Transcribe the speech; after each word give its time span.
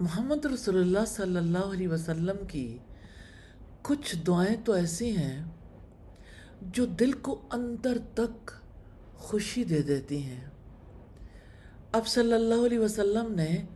محمد 0.00 0.46
رسول 0.46 0.76
اللہ 0.76 1.04
صلی 1.06 1.36
اللہ 1.36 1.72
علیہ 1.72 1.88
وسلم 1.88 2.36
کی 2.48 2.78
کچھ 3.82 4.16
دعائیں 4.16 4.56
تو 4.64 4.72
ایسی 4.72 5.16
ہیں 5.16 5.44
جو 6.62 6.86
دل 6.86 7.12
کو 7.12 7.40
اندر 7.50 7.98
تک 8.14 8.50
خوشی 9.16 9.64
دے 9.64 9.82
دیتی 9.82 10.22
ہیں۔ 10.22 10.40
اب 11.92 12.06
صلی 12.06 12.32
اللہ 12.32 12.66
علیہ 12.66 12.78
وسلم 12.78 13.34
نے 13.34 13.66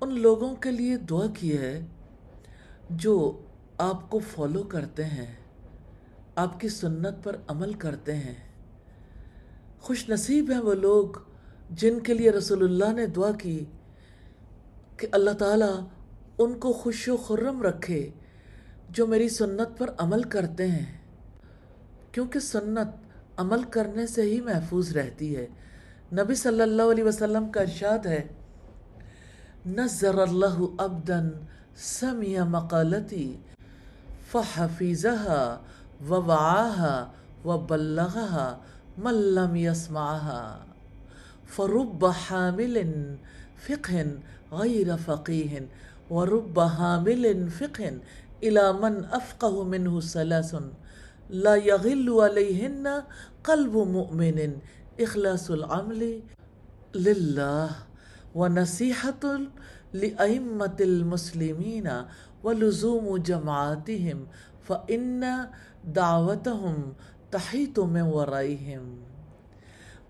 ان 0.00 0.20
لوگوں 0.20 0.56
کے 0.56 0.70
لیے 0.70 0.96
دعا 0.96 1.26
کی 1.34 1.58
ہے 1.58 1.86
جو 2.90 3.42
آپ 3.78 4.10
کو 4.10 4.18
فالو 4.18 4.62
کرتے 4.62 5.04
ہیں، 5.04 5.34
آپ 6.36 6.60
کی 6.60 6.68
سنت 6.68 7.24
پر 7.24 7.36
عمل 7.48 7.72
کرتے 7.72 8.16
ہیں۔ 8.16 8.34
خوش 9.80 10.08
نصیب 10.08 10.50
ہیں 10.50 10.60
وہ 10.60 10.74
لوگ 10.74 11.08
جن 11.70 12.00
کے 12.00 12.14
لیے 12.14 12.30
رسول 12.30 12.64
اللہ 12.64 12.92
نے 12.92 13.06
دعا 13.06 13.32
کی۔ 13.32 13.64
کہ 14.96 15.06
اللہ 15.12 15.30
تعالیٰ 15.30 15.80
ان 16.38 16.58
کو 16.58 16.72
خوش 16.72 17.08
و 17.08 17.16
خرم 17.16 17.62
رکھے 17.62 18.10
جو 18.90 19.06
میری 19.06 19.28
سنت 19.28 19.78
پر 19.78 19.90
عمل 19.98 20.22
کرتے 20.22 20.66
ہیں۔ 20.66 20.98
کیونکہ 22.12 22.38
سنت 22.38 22.88
عمل 23.36 23.62
کرنے 23.62 24.06
سے 24.06 24.22
ہی 24.22 24.40
محفوظ 24.40 24.96
رہتی 24.96 25.36
ہے۔ 25.36 25.46
نبی 26.12 26.34
صلی 26.34 26.60
اللہ 26.60 26.82
علیہ 26.82 27.04
وسلم 27.04 27.50
کا 27.50 27.60
ارشاد 27.60 28.06
ہے 28.06 28.28
نظر 29.66 30.18
اللہ 30.18 30.64
ابدن 30.78 31.28
سمی 31.76 32.36
مقالتی 32.38 33.36
فحفیظها 34.32 35.62
ووعاها 36.08 37.12
وبلغها 37.44 38.58
من 38.98 39.14
لم 39.14 39.56
يسمعها۔ 39.56 40.73
فرب 41.56 42.04
حامل 42.04 42.76
فقه 43.66 44.04
غیر 44.52 44.96
فقیح 45.06 45.52
ورب 46.10 46.60
حامل 46.60 47.50
فقه 47.58 47.98
إلى 48.42 48.72
من 48.72 49.04
أفقه 49.04 49.64
منه 49.64 50.00
سلاس 50.00 50.56
لا 51.30 51.54
يغل 51.56 52.10
عليهن 52.20 53.02
قلب 53.44 53.76
مؤمن 53.76 54.56
إخلاص 55.00 55.50
العمل 55.50 56.20
للہ 56.94 57.66
ونصیحة 58.34 59.24
لأئمة 59.94 60.76
المسلمین 60.80 61.88
ولزوم 62.44 63.16
جماعتهم 63.16 64.26
فإن 64.68 65.24
دعوتهم 65.84 66.94
تحیط 67.30 67.78
من 67.78 68.02
ورائهم. 68.02 69.13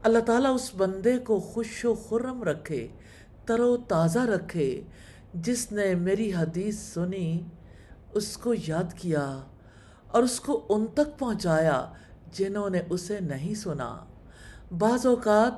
اللہ 0.05 0.19
تعالیٰ 0.19 0.55
اس 0.55 0.71
بندے 0.77 1.19
کو 1.19 1.41
خوش 1.41 1.85
و 1.85 1.95
خرم 1.95 2.43
رکھے، 2.43 2.89
تر 3.47 3.61
و 3.61 3.77
تازہ 3.77 4.19
رکھے۔ 4.19 4.81
جس 5.35 5.73
نے 5.73 5.95
میری 5.95 6.35
حدیث 6.35 6.79
سنی، 6.79 7.43
اس 8.15 8.37
کو 8.37 8.55
یاد 8.69 8.93
کیا 8.95 9.41
اور 10.09 10.23
اس 10.23 10.41
کو 10.41 10.67
ان 10.69 10.87
تک 10.87 11.19
پہنچایا 11.19 11.93
جنہوں 12.33 12.71
نے 12.71 12.81
اسے 12.91 13.21
نہیں 13.21 13.55
سنا۔ 13.55 14.05
بعض 14.79 15.07
اوقات 15.07 15.53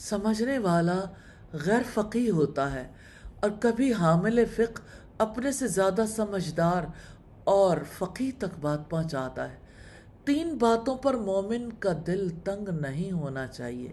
سمجھنے 0.00 0.58
والا 0.58 1.00
غیر 1.52 1.82
فقی 1.94 2.30
ہوتا 2.30 2.72
ہے 2.72 2.92
اور 3.40 3.50
کبھی 3.60 3.92
حامل 3.92 4.44
فقہ 4.44 4.82
اپنے 5.18 5.52
سے 5.52 5.66
زیادہ 5.66 6.04
سمجھدار 6.08 6.82
اور 7.44 7.76
فقی 7.98 8.32
تک 8.32 8.58
بات 8.60 8.90
پہنچاتا 8.90 9.50
ہے۔ 9.50 9.56
تین 10.24 10.54
باتوں 10.54 10.96
پر 10.96 11.14
مومن 11.14 11.70
کا 11.78 11.90
دل 12.06 12.28
تنگ 12.44 12.68
نہیں 12.80 13.12
ہونا 13.12 13.46
چاہیے۔ 13.46 13.92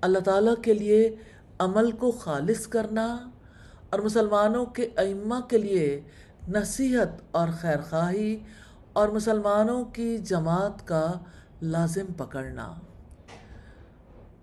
اللہ 0.00 0.18
تعالیٰ 0.18 0.54
کے 0.62 0.74
لیے 0.74 1.16
عمل 1.58 1.90
کو 1.90 2.10
خالص 2.10 2.66
کرنا 2.66 3.30
اور 3.90 3.98
مسلمانوں 3.98 4.66
کے 4.66 4.88
ائمہ 4.96 5.34
کے 5.48 5.58
لیے 5.58 6.00
نصیحت 6.48 7.08
اور 7.30 7.48
خیر 7.60 7.80
خواہی 7.90 8.36
اور 8.92 9.08
مسلمانوں 9.08 9.84
کی 9.84 10.18
جماعت 10.18 10.88
کا 10.88 11.12
لازم 11.62 12.06
پکڑنا۔ 12.16 12.74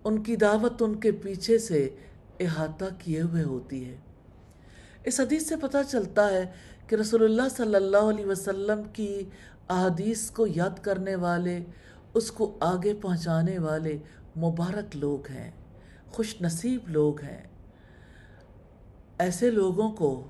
ان 0.04 0.22
کی 0.22 0.36
دعوت 0.36 0.82
ان 0.82 0.94
کے 0.94 1.12
پیچھے 1.12 1.58
سے 1.58 1.96
احاطہ 2.40 2.84
کیے 2.98 3.20
ہوئے 3.20 3.42
ہوتی 3.42 3.90
ہے۔ 3.90 3.96
اس 5.04 5.20
حدیث 5.20 5.48
سے 5.48 5.56
پتہ 5.56 5.78
چلتا 5.90 6.30
ہے 6.30 6.52
کہ 6.86 6.96
رسول 6.96 7.24
اللہ 7.24 7.48
صلی 7.56 7.74
اللہ 7.74 7.96
علیہ 7.96 8.26
وسلم 8.26 8.82
کی 8.92 9.22
احادیث 9.68 10.30
کو 10.30 10.46
یاد 10.46 10.78
کرنے 10.82 11.14
والے، 11.14 11.64
اس 12.14 12.30
کو 12.30 12.56
آگے 12.60 12.94
پہنچانے 12.94 13.58
والے 13.58 13.98
مبارک 14.36 14.96
لوگ 14.96 15.26
ہیں، 15.30 15.50
خوش 16.10 16.40
نصیب 16.40 16.88
لوگ 16.88 17.20
ہیں۔ 17.20 17.42
ایسے 19.18 19.50
لوگوں 19.50 19.90
کو 19.90 20.24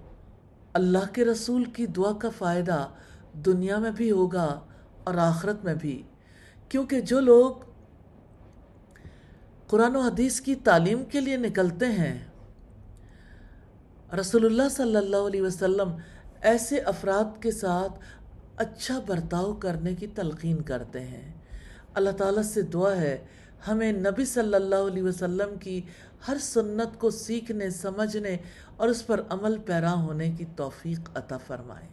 اللہ 0.73 1.13
کے 1.13 1.25
رسول 1.25 1.65
کی 1.65 1.87
دعا 1.87 2.13
کا 2.13 2.29
فائدہ 2.39 2.89
دنیا 3.33 3.79
میں 3.79 3.91
بھی 3.91 4.11
ہوگا 4.11 4.61
اور 5.05 5.15
آخرت 5.15 5.65
میں 5.65 5.75
بھی۔ 5.75 6.03
کیونکہ 6.69 7.01
جو 7.01 7.21
لوگ 7.21 7.53
قرآن 9.67 9.97
و 9.97 10.01
حدیث 10.01 10.41
کی 10.41 10.55
تعلیم 10.55 11.05
کے 11.05 11.21
لیے 11.21 11.37
نکلتے 11.37 11.87
ہیں، 11.87 12.19
رسول 14.21 14.45
اللہ 14.45 14.69
صلی 14.71 14.97
اللہ 14.97 15.17
علیہ 15.17 15.43
وسلم 15.43 15.97
ایسے 16.47 16.79
افراد 16.79 17.43
کے 17.43 17.51
ساتھ 17.51 17.93
اچھا 18.57 19.01
برتاؤ 19.07 19.53
کرنے 19.53 19.95
کی 19.95 20.07
تلقین 20.07 20.63
کرتے 20.63 21.01
ہیں۔ 21.01 21.33
اللہ 21.95 22.11
تعالیٰ 22.11 22.43
سے 22.43 22.63
دعا 22.63 22.97
ہے، 22.97 23.25
ہمیں 23.69 23.93
نبی 23.93 24.25
صلی 24.25 24.55
اللہ 24.55 24.75
علیہ 24.75 25.03
وسلم 25.03 25.59
کی 25.59 25.81
ہر 26.29 26.37
سنت 26.41 27.01
کو 27.01 27.11
سیکھنے، 27.11 27.71
سمجھنے 27.71 28.37
اور 28.77 28.89
اس 28.89 29.07
پر 29.07 29.21
عمل 29.29 29.59
پیرا 29.59 29.95
ہونے 29.95 30.33
کی 30.33 30.45
توفیق 30.57 31.11
عطا 31.15 31.37
فرمائے۔ 31.37 31.89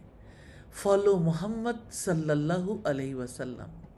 فالو 0.73 1.17
محمد 1.17 1.91
صلی 1.91 2.29
اللہ 2.29 2.87
علیہ 2.87 3.15
وسلم۔ 3.15 3.83